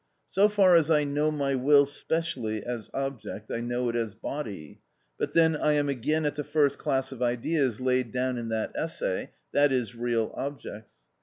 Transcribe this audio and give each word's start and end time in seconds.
So 0.25 0.49
far 0.49 0.75
as 0.75 0.89
I 0.89 1.03
know 1.03 1.29
my 1.29 1.53
will 1.53 1.85
specially 1.85 2.63
as 2.63 2.89
object, 2.91 3.51
I 3.51 3.59
know 3.61 3.87
it 3.87 3.95
as 3.95 4.15
body. 4.15 4.79
But 5.19 5.33
then 5.33 5.55
I 5.55 5.73
am 5.73 5.89
again 5.89 6.25
at 6.25 6.33
the 6.35 6.43
first 6.43 6.79
class 6.79 7.11
of 7.11 7.21
ideas 7.21 7.79
laid 7.79 8.11
down 8.11 8.39
in 8.39 8.49
that 8.49 8.71
essay, 8.73 9.29
i.e., 9.53 9.85
real 9.95 10.31
objects. 10.33 11.05